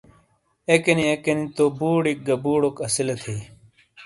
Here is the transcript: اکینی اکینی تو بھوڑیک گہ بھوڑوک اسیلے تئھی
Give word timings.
اکینی 0.71 1.05
اکینی 1.13 1.45
تو 1.55 1.63
بھوڑیک 1.77 2.19
گہ 2.27 2.35
بھوڑوک 2.43 2.75
اسیلے 2.85 3.15
تئھی 3.21 3.37